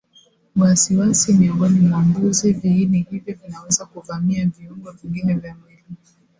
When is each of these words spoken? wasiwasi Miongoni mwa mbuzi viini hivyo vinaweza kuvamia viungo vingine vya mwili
wasiwasi 0.55 1.33
Miongoni 1.33 1.79
mwa 1.79 1.99
mbuzi 2.01 2.53
viini 2.53 3.07
hivyo 3.09 3.35
vinaweza 3.35 3.85
kuvamia 3.85 4.45
viungo 4.45 4.91
vingine 4.91 5.33
vya 5.33 5.55
mwili 5.55 5.85